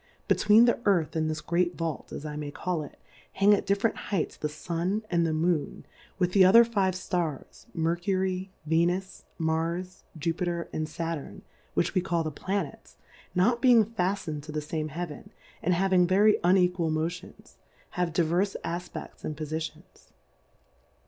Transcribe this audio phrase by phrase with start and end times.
[0.27, 2.97] Between the Earth and this great Vault (as I may call it)
[3.33, 5.83] hang at different Heights th^Stiny and the Moou^
[6.17, 11.41] with the other five Stars, Mercury^ Ventis^ Marsj Jupiter and Sattirn^
[11.75, 12.97] which we call tho Planets,
[13.35, 15.29] not being faftned to the fame Heaven,
[15.61, 17.59] and having very unequal Mo tions,
[17.91, 20.13] have divers Afpefts and Pofitions.